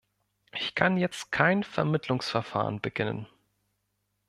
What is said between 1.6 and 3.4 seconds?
Vermittlungsverfahren beginnen.